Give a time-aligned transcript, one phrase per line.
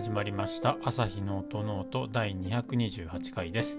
[0.00, 0.78] 始まりました。
[0.82, 3.78] 朝日ノートノート第228回です。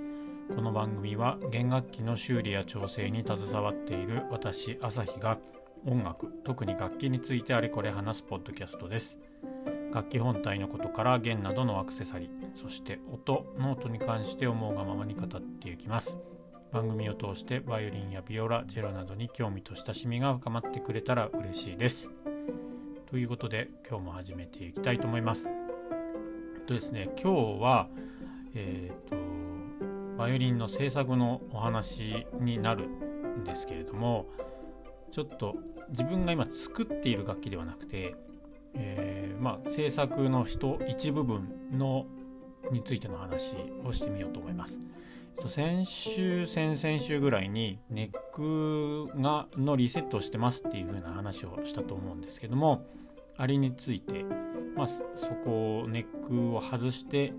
[0.55, 5.39] この番組は弦楽器の修理や調整に携わっている私朝日が
[5.83, 9.17] 音楽特に楽器についてあれこれ話すポッドキャストです。
[9.91, 16.19] 楽器本体のことから弦などのアクセサリーそして音ノートに関して思うがままに語っていきます。
[16.71, 22.11] 番組を通してバイオリンやビオラチェロなどに興味と親しみが深まってくれたら嬉しいです。
[23.09, 25.60] ということで今日も始めていきたいと思います。
[26.71, 27.87] とですね今日は
[28.55, 29.15] えっ、ー、と
[30.17, 34.27] バイオリンの制作のお話になるんですけれども
[35.11, 35.55] ちょっと
[35.89, 38.15] 自分が今作っている楽器ではなくて、
[38.75, 42.05] えー、まあ、制作の人一部分の
[42.71, 44.79] についての話をしてみようと思います。
[45.47, 52.85] 先週先々週ぐらいにネックがのリセットをしてますっていう風な話をしたと思うんですけども
[53.37, 54.23] あれについて、
[54.75, 55.01] まあ、そ
[55.43, 57.33] こをネックを外して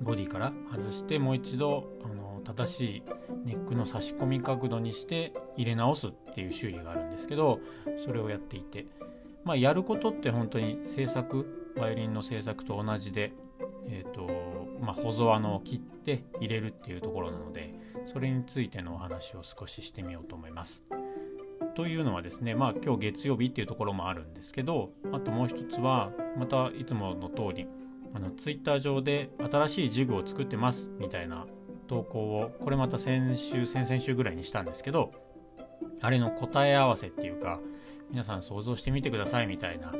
[0.00, 3.02] ボディから外してもう一度あの正しい
[3.44, 7.60] ネックの差し込み角度にして入れ直すっていう修理があるんですけど
[8.04, 8.86] それをやっていて、
[9.44, 13.32] まあ、やることって本当に制作バイオリンの制作と同じで、
[13.88, 14.28] えーと
[14.80, 17.74] まあ、保存穴を切って入れるっていうところなので
[18.06, 20.82] それについてのお話を少ししてみようと思います。
[21.76, 27.68] というのはですねまあ今日月曜日っていうところもあるんですけどあともう一つはまたいつもの通り
[28.14, 31.46] あのツイッター上で新しいジグを作ってますみたいな
[31.86, 35.10] 投稿をこれまた先週先々週ぐらいにしたんですけど
[36.00, 37.60] あれの答え合わせっていうか
[38.10, 39.92] 皆さん想像してみてくださいみたいな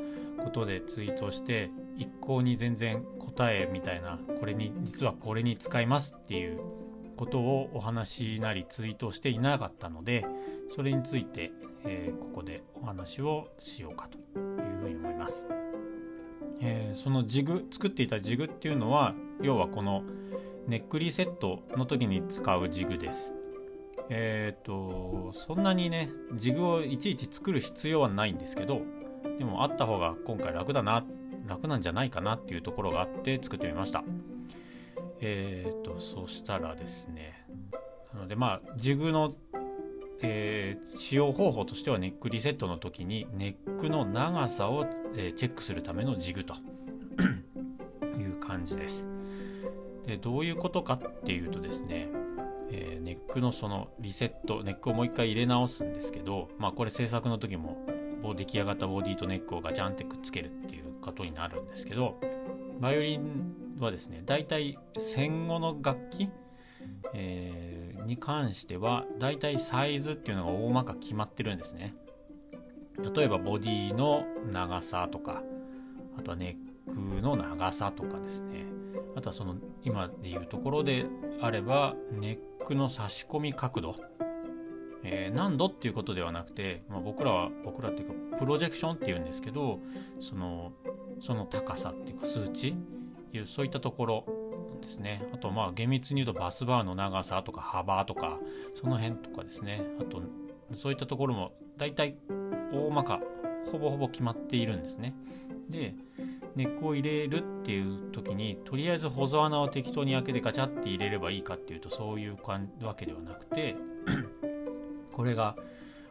[0.43, 6.59] ことでツイートして一向に全然答えみたいなこれに実はこれに使いますっていう
[7.17, 10.25] ことをお話なりツイートしていなかったので
[10.75, 11.53] それについて
[11.87, 15.47] えー、ここでお話をしようかというふうに思います。
[16.61, 20.03] えー、そのジグ作っていたジグっていうのは要はこの
[20.67, 23.35] ネックリセットの時に使うジグです。
[24.09, 28.83] えっ、ー、とそんなにねジグをいちいち作る必要はないんですけど
[29.39, 31.05] でもあった方が今回楽だな
[31.47, 34.05] 楽なんじゃないかなっていうところがあって作ってみました。
[35.21, 37.47] えっ、ー、とそしたらですね
[38.13, 39.35] なのでまあジグの
[40.23, 46.55] えー、使用方法としてはネックリセットの時にネックの長さを、えー、チェックするためのジグと
[48.19, 49.07] いう感じです。
[50.07, 52.09] でどういうことかっていうとですね、
[52.71, 57.85] えー、ネックのそのリセットネックをもう一回入れ直すんですけど、まあ、これ制作の時も
[58.37, 62.19] 出来上がったボディとネックをガチャンってくっつけるっていうことになるんですけど
[62.81, 66.29] バイオリンはですねだいたい戦後の楽器、
[67.15, 67.77] えー
[68.07, 71.95] に関してはだいたいサイズっていうのが大まか決まってるんですね。
[73.15, 75.43] 例えばボディの長さとか
[76.19, 76.57] あとはネ
[76.89, 78.65] ックの長さとかですね。
[79.15, 81.07] あとはその今でいうところで
[81.43, 83.97] あればネックの差し込み角度、
[85.05, 89.81] え、何度っていうことではなくて、まあ、僕らは僕らっていうかプロジェクションっていうんですけど
[90.21, 90.73] その
[91.21, 92.77] その高さっていうか数値
[93.33, 94.25] いうそういったところ
[94.81, 95.23] ですね。
[95.33, 98.39] あとまあ厳密に言うとバスバーの長さとか幅とか
[98.75, 99.83] その辺とかですね。
[100.01, 100.23] あと
[100.75, 102.17] そういったところも大体
[102.73, 103.21] 大まか
[103.71, 105.15] ほぼほぼ決まっているんですね。
[105.69, 105.95] で
[106.55, 112.37] ネックを入れるっていう時にとりあえず保存穴を適当に開けてガチャって入れればいいかっていうとそういう
[112.83, 113.77] わけではなくて
[115.13, 115.57] これが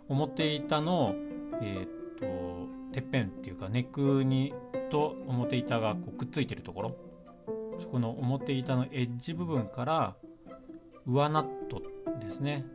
[0.08, 1.16] 表板の
[1.62, 1.88] えー、っ
[2.20, 4.54] とてっぺんっていうかネックに
[4.92, 6.96] と表板がこうくっついてるところ。
[7.80, 10.16] そこの表板のエッジ部分から
[11.08, 11.82] 上ナット
[12.20, 12.66] ですね。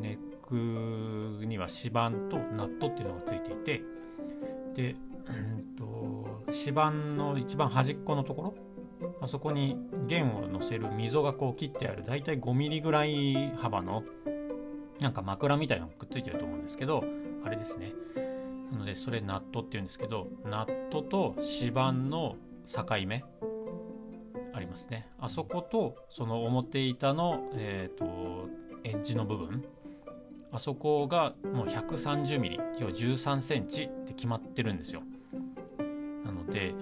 [0.00, 3.82] ネックには指板とナットっていうのがついていて。
[4.74, 4.94] で、
[5.26, 8.54] うんと、指板の一番端っこのところ
[9.20, 9.76] あそこに
[10.06, 14.02] 弦を乗せる溝がこう切ってあるだいたい5ミリぐらい幅の
[15.00, 17.04] なんか枕みたいなのくっついてると思うんですけど
[17.44, 17.92] あれですね。
[18.72, 22.36] なのでそれナットっていうんですけどナットと指板の
[22.66, 23.24] 境目
[24.68, 25.08] ますね。
[25.18, 28.48] あそことその表板の、えーと、
[28.84, 29.64] エッジの部分。
[30.50, 35.02] あそこがもう 130mm 要は13センチって決まってるんですよ。
[36.24, 36.74] なので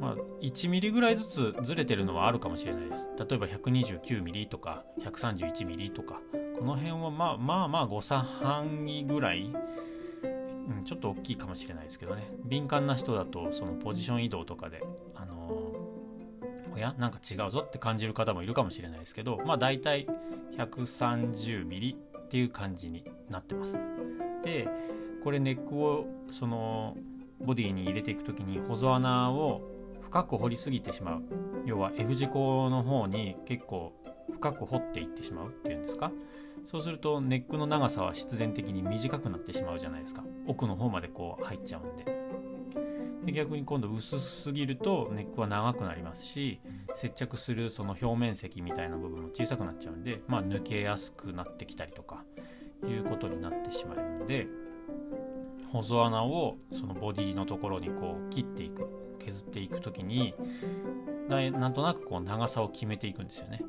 [0.00, 3.08] まあ、1ミリぐらいずつずれてるのはあるかもしれないです。
[3.16, 6.20] 例えば129ミリとか131ミリとか、
[6.58, 9.50] この辺はまあまあまあ誤差範囲ぐらい、
[10.68, 12.30] うん、ちょっと大きいかもしれないですけどね。
[12.44, 14.82] 敏感な人だとそのポジション移動とかで、
[16.74, 20.06] おやなんか違うぞって感じる方もいるかもしれないですけどまあ大体
[20.56, 23.78] 130mm っていう感じになってます。
[24.42, 24.68] で
[25.22, 26.96] これネックをその
[27.40, 29.62] ボディに入れていく時に細穴を
[30.02, 31.22] 深く掘りすぎてしまう。
[31.64, 33.92] 要は F 字工の方に結構
[34.32, 36.12] 深く掘っていってしまうっていうんですか。
[36.66, 40.24] そうするとネックの長さは必然的に短くなってしまうじゃないですか。
[40.46, 42.23] 奥の方までこう入っちゃうんで。
[43.24, 46.60] で逆に今度薄すぎるとネックは長くなりますし
[46.92, 52.24] 接着するその表面積みたいな部分も小さくなっちゃうんで、まあ、抜けやすくなってきたりとか
[52.86, 54.46] いうことになってしまうので
[55.72, 58.86] 細穴をそのボディのところにこう切っていく
[59.18, 60.34] 削っていく時に
[61.28, 63.62] なんとなくこう長さを決めていくんですよね。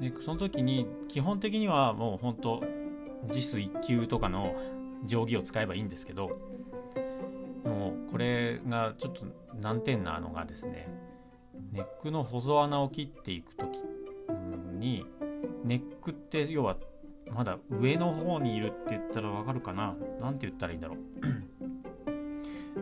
[0.00, 2.62] でその時に基本的にはもう本当
[3.28, 4.56] JIS1 級とかの
[5.06, 6.38] 定規を使えばいいんですけど
[8.22, 9.24] れがちょっと
[9.60, 10.88] 難点なのがですね
[11.72, 13.78] ネックの細穴を切っていく時
[14.78, 15.04] に
[15.64, 16.76] ネックって要は
[17.30, 19.94] まだ上の方にいるって言ったらわかるかな？
[20.20, 20.98] 何て言ったらいいんだろう？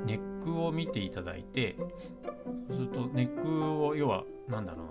[0.07, 1.77] ネックを見ていただいて
[2.69, 4.87] そうするとネックを要は何だろう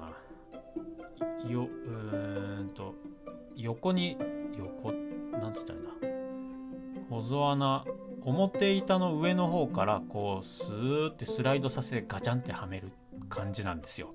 [1.45, 1.50] な？
[1.50, 2.94] ようーんと
[3.56, 4.18] 横に
[4.57, 4.92] 横
[5.38, 7.10] なんつったらいいんだ？
[7.10, 7.86] 細穴
[8.24, 12.92] 表板の上の方からこうスーってスライドさせてガチャンってはめる
[13.30, 14.13] 感じなんですよ。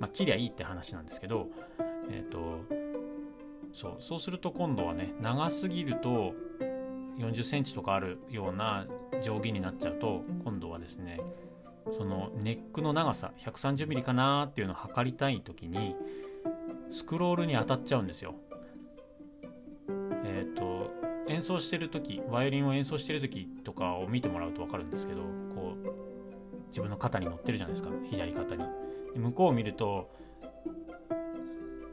[0.00, 1.48] まあ切りゃいいって話なんですけど、
[2.10, 2.64] えっ、ー、と、
[3.72, 6.34] そう、そうすると今度はね、長すぎると
[7.18, 8.86] 40センチとかあるような
[9.22, 11.20] 定規になっちゃうと、今度はですね、
[11.96, 15.96] そのネックの長さ130ミリかなっていうのを測りたい時に、
[16.90, 18.34] スクロールに当たっちゃうんですよ。
[20.24, 20.90] えっ、ー、と
[21.28, 25.22] 演奏してる時バイオリンを演奏してる時とかを見てもらうと分かるんですけど
[25.54, 28.64] こう自分の肩に乗ってるじゃないですか左肩に。
[29.14, 30.10] 向こうを見ると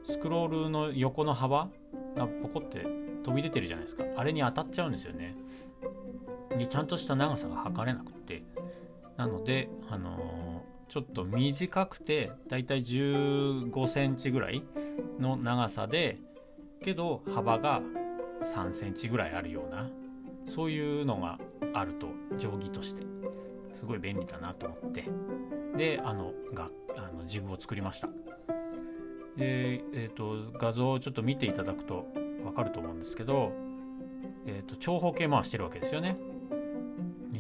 [0.10, 1.70] スクロールの横の幅
[2.16, 2.86] がポコって
[3.24, 4.04] 飛び出てるじゃないですか。
[4.18, 5.36] あれに当たっちゃうんですよね。
[6.58, 8.44] でちゃんとした長さが測れなくって。
[9.18, 14.64] なのであのー、ちょっと短くてだいたい15センチぐらい
[15.20, 16.18] の長さで
[16.82, 17.82] けど幅が
[18.42, 19.90] 3センチぐらいあるような
[20.46, 21.38] そういうのが
[21.74, 23.04] あると定規として
[23.74, 25.04] すごい便利だなと思って。
[25.78, 28.10] であのがあのジグを作りました。
[29.40, 32.06] で、えーと、画像をちょっと見ていただくと
[32.44, 33.54] 分かると思うんですけど、
[34.46, 36.18] えーと、長方形回してるわけですよね。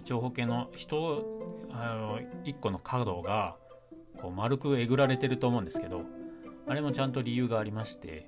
[0.06, 1.26] 長方形の人
[1.72, 3.58] あの1個の角が
[4.18, 6.02] こう丸くえぐられてると思うんですけど
[6.68, 8.28] あれもちゃんと理由がありまして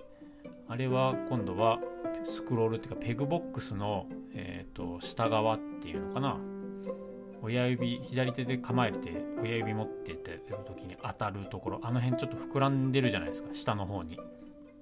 [0.68, 1.80] あれは今度は
[2.24, 6.38] スクロールっていうかペグボックスの、えーと、下側っていうのかな。
[7.42, 11.80] 親指左手で構えて親指持っててる時に当たるところ。
[11.84, 13.50] あの辺ちょっと膨らんでるじゃないですか。
[13.54, 14.20] 下の方に。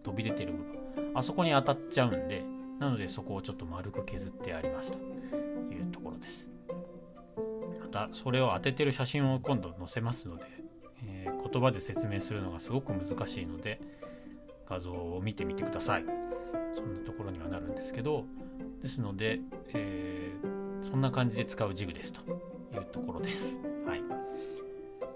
[0.04, 0.54] 飛び出てる。
[0.54, 2.44] 部分あそこに当たっちゃうんで
[2.80, 4.94] なのでそこをちょっと丸く削ってあります。
[4.94, 4.98] と
[5.74, 6.50] いうところです。
[7.82, 10.60] またそれを当ててる写真を今度載せますので
[11.06, 13.80] えー、言葉で説明するのがすごく難しいので
[14.68, 16.06] 画像を見てみてください。
[16.74, 18.26] そんなところにはなるんですけど。
[18.82, 19.40] ですので、
[19.74, 20.59] えー、
[20.90, 22.22] そんな感じで使うジグですと
[22.76, 23.60] いうところです。
[23.86, 24.02] はい。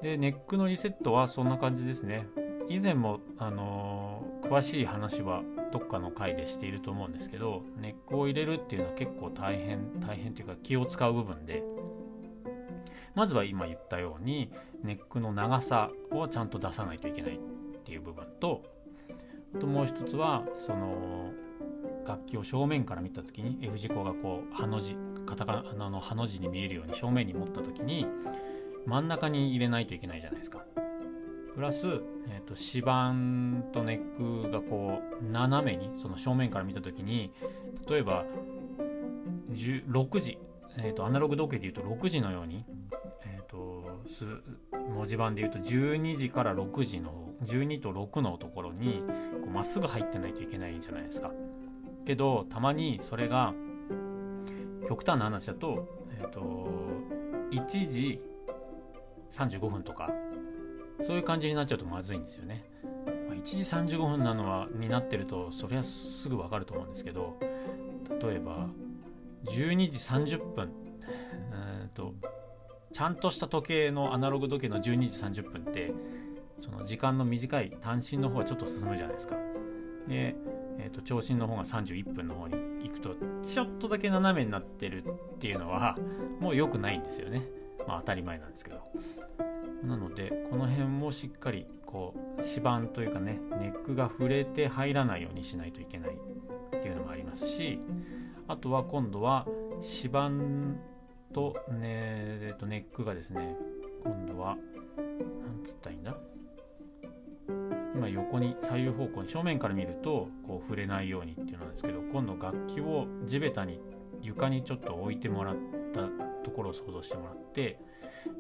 [0.02, 2.28] でネックのリセットはそんな感じですね。
[2.70, 11.64] 以前も、あのー、詳しい話はどっかの回でしていると思うんですけどネックを入れるっていうのは結構大変大変というか気を使う部分で。
[13.16, 14.52] まずは今言ったように
[14.84, 17.40] ネックの長さをちゃんと出さないといけないっ
[17.86, 18.64] ていう部分と
[19.56, 21.32] あともう一つはその
[22.08, 24.98] 楽器を正面から見た時に F 字工がこうハの字
[25.36, 28.06] カタカナのハの字に見えるように正面に持った時に
[28.86, 30.64] 真ん中に入れないといけないじゃないですか。
[31.56, 31.88] プラス、
[32.30, 37.32] えーと、指板とネックがこう斜めにその正面から見た時に
[37.88, 38.26] 例えば
[39.52, 40.40] 6時、
[40.78, 42.66] えーと、アナログ時計でいうと6時のように、
[43.26, 44.00] えーと、
[44.96, 49.04] 文字盤でいうと12時から6時の12と6のところに
[49.54, 51.32] まっすぐ入ってないといけないじゃないですか。
[52.06, 53.54] けどたまにそれが
[54.88, 55.88] 極端な話だと,、
[56.20, 56.68] えー、と
[57.52, 58.22] 1時
[59.32, 60.10] 35分とか
[61.04, 62.64] そういう感じになっちゃうとまずいんですよね。
[63.28, 67.38] ま、1時35分なのはになってるとそれはすぐわかると思うんですけど
[68.22, 68.68] 例えば
[69.46, 70.72] 12時30分
[71.52, 72.14] えと
[72.92, 74.82] ちゃんとした時計のアナログ時計の12
[75.32, 75.92] 時30分って
[76.60, 79.36] その時間の短い単身の方はちょっと進むじゃないですか。
[80.08, 80.36] で、
[80.80, 85.98] えーと、長身の方が31分の方に行くとちょっとだけ斜めになってるっていうのは
[86.40, 87.44] もう良くないんですよね。
[87.88, 88.82] まあ当たり前なんですけど。
[89.84, 96.12] なのでこの辺もしっかりこう指板というかねネックが触れて入らないようにしないといけない
[96.78, 97.80] っていうのもありますし
[98.48, 99.46] あとは今度は
[99.82, 100.32] 指板
[101.34, 103.58] と,、ねえー、とネックがですね
[104.04, 104.58] 今度は
[104.98, 106.16] 何つったらいいんだ？
[108.04, 113.80] 今横に左右方向に正面から見るとこう触れないようにっていうのなんですけど今度楽器を地べたに
[114.22, 115.56] 床にちょっと置いてもらっ
[115.94, 116.02] た
[116.44, 117.80] ところを想像してもらって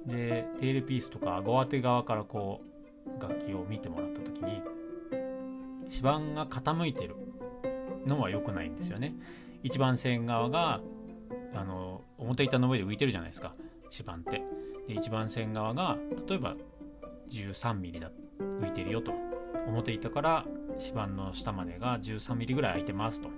[0.05, 2.61] でテールピースとか顎当て側からこ
[3.05, 4.61] う楽器を見てもらった時に
[5.85, 7.15] 指板が傾いてる
[8.05, 9.15] のは良くないんですよね。
[9.61, 10.81] 一番線側が
[11.53, 13.53] あの表板の上で浮いてるじゃないですか。
[13.91, 14.41] 指板って。
[14.87, 16.55] で一番線側が例えば
[17.29, 19.22] 13mm だ浮いてるよと。
[19.67, 20.45] 表板から
[20.79, 23.29] 指板の下までが 13mm ぐらい空いてますと。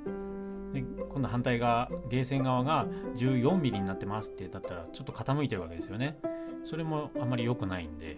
[0.74, 6.18] で今度反対側ゲーセン側が 14mm になってますってだったらちょっと傾いてるわけですよね。
[6.64, 8.18] それもあまり良くないんで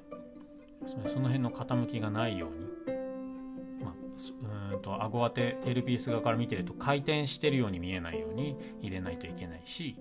[0.85, 2.67] その辺の傾きがないように、
[3.83, 9.97] まあ、うんと顎当てテールピース側から見てると回転してるように見えないように入れないといけないし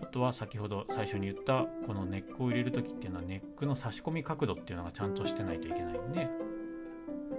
[0.00, 6.28] あとは先ほど最初に言ったこのネックを入れる時っていうのはネックの差し込み角度っていうのがちゃんとしてないといけないんで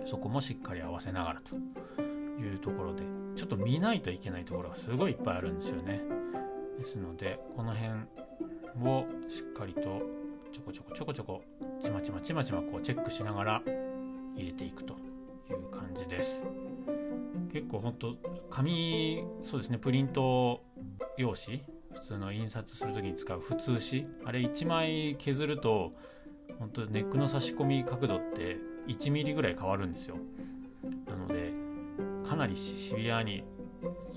[0.05, 1.55] そこもしっかり合わせながらと
[2.41, 3.03] いうところで
[3.35, 6.01] ちょっと見ないといけないところがすごいいっぱいあるんですよね。
[6.77, 7.91] ですのでこの辺
[8.83, 10.01] をしっかりと
[10.51, 11.43] ちょこちょこちょこちょこ
[11.81, 13.61] ちまちまちまちまこうチェックしながら
[14.35, 14.93] 入れていくと
[15.49, 16.43] いう感じです
[17.51, 18.15] 結構ほんと
[18.49, 20.61] 紙そうですねプリント
[21.17, 25.91] 用紙普通の印刷する時に使う普通紙あれ1枚削ると
[26.59, 28.57] 本当ネックの差し込み角度って
[28.87, 30.17] 1ミリぐらい変わるんですよ。
[31.07, 31.53] なので
[32.27, 33.43] かなりシビアに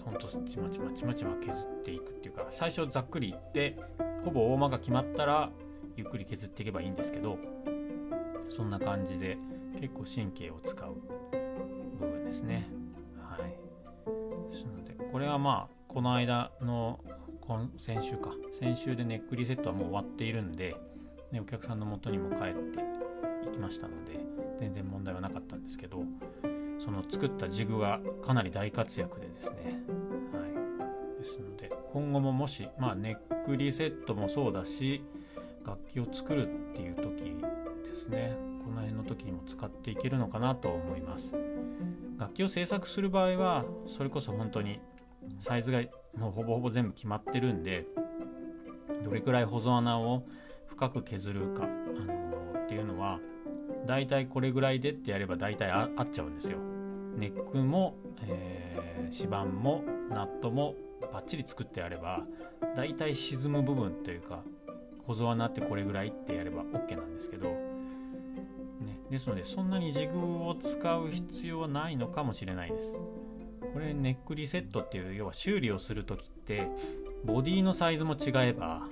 [0.04, 3.76] ほんとちまちまちまちま削っていくっていうか最初ざっくりいって
[4.24, 5.50] ほぼ大間が決まったら
[5.96, 7.38] ゆっくり削っていけばいいんですけど
[8.48, 9.36] そんな感じで
[9.80, 10.94] 結構神経を使う
[12.00, 12.68] 部分ですね。
[13.20, 13.40] はい。
[14.50, 17.00] ですのでこれはまあこの間の
[17.40, 18.30] 今先週か。
[18.58, 20.76] 先週でネックリセットはもう終わっているんで、
[21.32, 22.80] ね、お客さんの元にも帰って
[23.48, 24.18] いきましたので
[24.58, 26.02] 全然問題はなかったんですけど
[26.78, 29.56] その作ったジグがかなり大活躍でですね、
[30.32, 30.46] は
[31.18, 35.04] い、ですので今後ももし、まあ、ネックリセットもそうだし
[35.66, 37.34] 楽器を作るっていう時
[37.84, 38.36] ですね。
[38.64, 41.34] この辺の時にも使っていけるのかなと思います。
[42.18, 44.80] 楽器を制作する場合はそれこそ本当に
[45.40, 45.82] サイズが
[46.16, 47.86] もうほぼほぼ全部決まってるんで
[49.04, 50.24] どれくらい保存穴を
[50.68, 53.18] 深く削るか、あの、っていうのは
[53.86, 56.58] 大体これぐらいでってやれば大体合っちゃうんですよ。
[57.16, 60.74] ネックも、えー、指板もナットも
[61.12, 62.24] バッチリ作ってやれば
[62.76, 64.42] 大体沈む部分というか
[65.06, 67.54] 保存穴ってこれぐらいってやれば OK なんですけど、ね、
[69.10, 72.98] ですのでそんなにジグを使う必要はないのかもしれないです。
[73.72, 76.68] これネックリセットっていう要は修理をする時って
[77.24, 78.86] ボディのサイズも違えば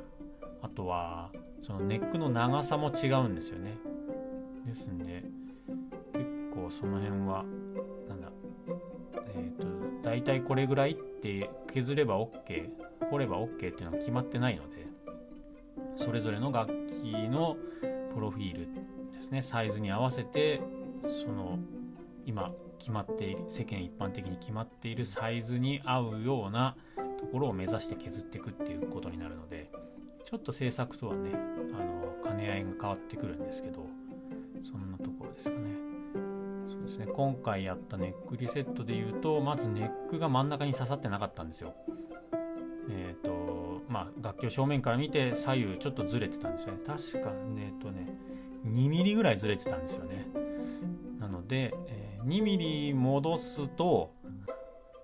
[0.63, 1.31] あとは
[1.67, 3.77] そのネックの長さも違うんですよね。
[4.65, 5.25] ですんで
[6.13, 7.45] 結構その辺は
[8.09, 8.29] なんだ
[9.35, 9.67] えっ、ー、と
[10.03, 12.69] 大体これぐらいって削れば OK
[13.11, 14.87] 掘れば OK っていうのは決まってないので
[15.97, 17.57] それぞれの楽器の
[18.15, 18.69] プロフィール
[19.13, 20.61] ですねサイズに合わせて
[21.03, 21.59] その
[22.25, 26.77] 今決まっている世間一般的に決まっているサイズに合うような
[27.19, 29.71] ところを目指して削っていくっていうことになるので
[30.27, 33.87] ちょっと制作とはねあの兼ね合いが変わってくるんですけど
[34.65, 35.67] そんなところですかね。
[36.67, 37.07] そうですね。
[37.07, 41.75] 今回やったネックリセットで言うとまずネックが真ん中に刺さってなかったんですよ。
[42.91, 46.81] えっ、ー、とまあ楽器を正面から見て左右ちょっとずれてたんですよね。
[46.85, 48.09] 確かねえっとね
[48.67, 50.27] 2ミリぐらいずれてたんですよね。
[51.21, 54.13] なので、えー、2ミリ戻すと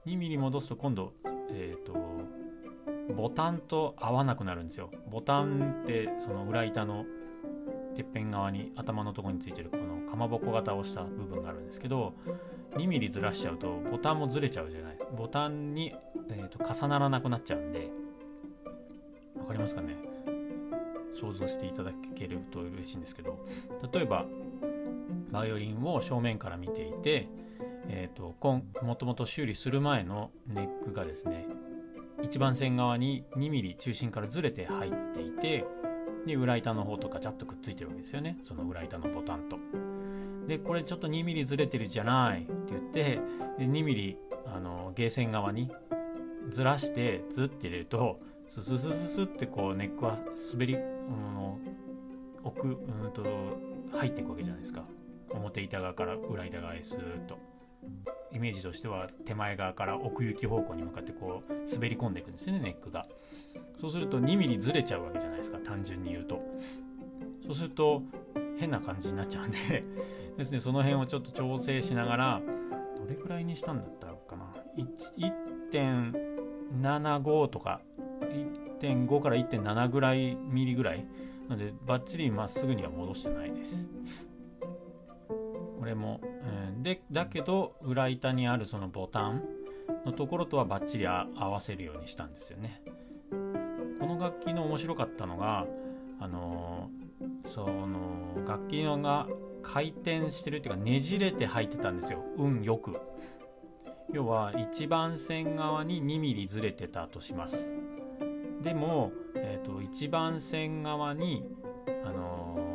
[0.04, 1.12] 2ミリ戻すと今度
[1.50, 1.94] えっ、ー、と
[3.10, 4.90] ボタンと合わなくなるんですよ。
[5.10, 7.04] ボタンってその裏板の
[7.94, 12.14] てっぺん側に頭のとこについてるこのかまぼこ型をした部分があるんですけど
[12.76, 14.98] 2mm ずらしちゃうとボタンもずれちゃうじゃない？
[15.16, 15.94] ボタンに、
[16.30, 17.90] えーと、重ならなくなっちゃうんで
[19.36, 19.96] 分かりますかね？
[21.12, 23.44] 想像していただけると嬉しいんですけど
[23.92, 24.24] 例えば
[25.30, 27.28] バイオリンを正面から見ていて、
[27.88, 31.46] えーと、ともともと修理する前のネックがですね
[32.22, 35.64] 一番線側に 2mm 中心からずれて入っていて
[36.26, 38.38] で裏板の方とかちゃっとくっついてるわけですよね。
[38.42, 39.58] その裏板のボタンと。
[40.46, 43.02] でこれちょっと 2mm ずれてるじゃないって言って
[43.58, 45.70] で 2mm あのゲーセン側に
[46.50, 50.18] ずらしてずって入れるとスススススってこうネックは
[50.52, 50.82] 滑り、うん、
[52.44, 53.24] 奥うんと
[53.96, 54.84] 入っていくわけじゃないですか。
[55.30, 57.38] 表板側から裏板側へスーッと。
[58.32, 63.06] イメージとしては手前側から奥行き方向に向かってこう滑り込んでいくんですよねネックが。
[63.80, 66.40] そうすると2ミリずれちゃうわけじゃないですか単純に言うと。
[67.44, 68.02] そうすると
[68.58, 69.58] 変な感じになっちゃうんで
[70.38, 72.40] ですねその辺をちょっと調整しながら
[72.96, 74.54] どれくらいにしたんだったかな。
[74.76, 77.80] 1.75とか
[78.80, 81.06] 1.5から1.7ぐらいミリぐらい。
[81.48, 83.88] なのでバッチリまっすぐには戻してないです。
[85.82, 86.20] これも、
[86.82, 89.42] でだけど裏板にあるそのボタン
[90.04, 92.82] のところとはバッチリ合わせるようにしたんですよね。
[94.00, 95.66] この楽器の面白かったのが
[96.18, 96.90] あの
[97.46, 99.28] その楽器のが
[99.62, 102.24] 回転してるっていうかねじれて入ってたんですよ。
[102.36, 102.98] 運よく。
[104.12, 107.72] 要は一番線側に 2mm ずれてたとします。
[108.60, 111.44] でも、えーと、一番線側に
[112.04, 112.71] あの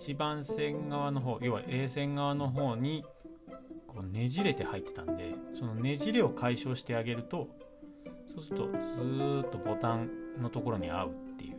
[0.00, 3.04] ー、一番線側の方要は A 線側の方に
[3.86, 7.48] こうねじれて入ってたんでそのねじれを解消してあげると
[8.34, 10.10] そうするとずーっとボタン
[10.40, 11.56] のところに合うっていう。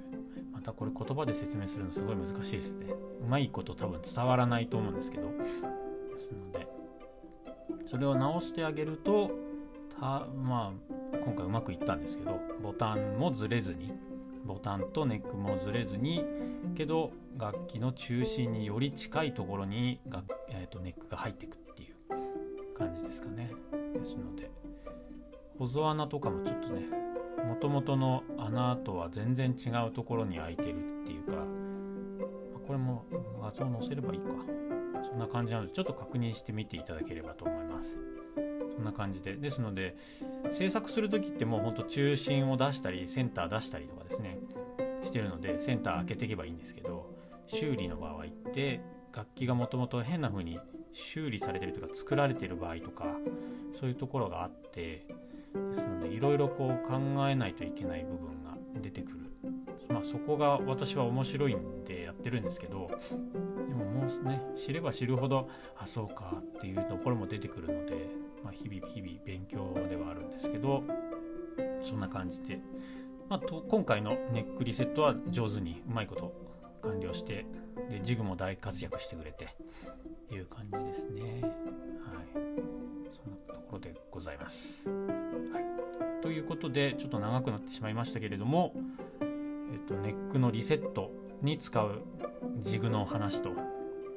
[0.54, 2.94] またこれ言葉で説明するのすごい難しいですね。
[3.22, 5.32] うまいこと多分伝わらないと思うんですけど。
[5.32, 6.68] ですので
[7.88, 9.32] それを直してあげると
[10.00, 10.74] たま
[11.14, 13.92] あ今回うまくいったんですけどボタンもずれずに
[14.46, 16.24] ボタンとネックもずれずに
[16.76, 23.52] けど楽器の中心により近いところにが、えーとネックが入っていくっていう感じですかね。
[23.94, 24.52] ですので
[25.58, 26.86] 小僧穴とかもちょっとね
[27.48, 31.46] もともとの穴とは全然違うところに開いてるっていうか
[32.68, 33.06] これも
[33.42, 34.28] 画像を載せればいいか。
[35.04, 37.98] そんな感じなのでちょっと確認してみていただければと思います。
[38.76, 39.36] そんな感じで。
[39.36, 39.98] ですので
[40.52, 44.40] 制作する時ってもうほんと中心を出したりセンター出したりとかですね
[45.02, 46.91] してるのでセンター開けていけばいいんですけど
[47.48, 48.82] 修理の場合って
[49.16, 50.60] 楽器がもともと変な風に
[50.94, 53.06] 修理されてるというか作られてる場合とか
[53.74, 55.06] そういうところがあって
[55.54, 59.22] ですのでいろいろこう考えないといけない部分が出てくる。
[59.90, 62.90] まあそこが私は面白いんでやってるんですけど
[63.68, 68.08] でももうね知れば知るほどあそうかっていうところも出てくるので、
[68.44, 70.84] まあ、日々日々勉強ではあるんですけど
[71.82, 72.60] そんな感じで、
[73.28, 76.34] まあ、と今回のネックリセットは上手にうまいこと
[76.82, 77.46] 完了して
[77.90, 79.48] でジグも大活躍してくれて
[80.32, 81.52] いう感じですねはい
[83.12, 84.86] そんなところでございます。
[86.22, 88.74] ということでちょっと長くなってしまいましたけれども、
[89.20, 92.04] えっと、ネックのリセットに使う
[92.60, 93.50] ジグの話と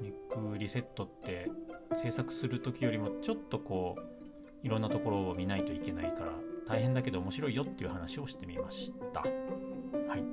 [0.01, 1.51] ネックリセットって
[1.97, 6.33] 制作する時よりもちょっとこういろんなところを見ないといけないから
[6.67, 9.21] 大変だけど面白いよっていう話をしてみました。
[9.21, 9.27] は
[10.17, 10.25] い、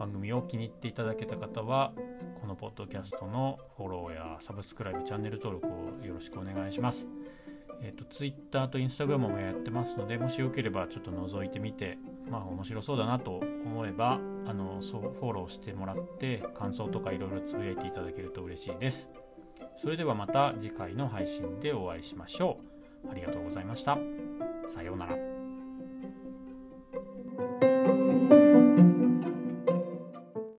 [0.00, 1.92] 番組を気に入っていただけた方は
[2.40, 5.70] このポッドキャストのフォローやサブスクライブチャンネル登録を
[6.02, 7.06] よろしくお願いします。
[7.82, 11.98] えっ、ー、と、Twitter と Instagram もやってますので、もしよければちょっと覗いてみて、
[12.30, 19.10] まあ面白そうだなと思えば、あの、そう、フォローしてもらって、感想とかいろいろつぶやいていただけると嬉しいです。
[19.76, 22.58] それではまた次回の配信でお会いしましょ
[23.06, 23.10] う。
[23.10, 23.98] ありがとうございました。
[24.66, 25.29] さようなら。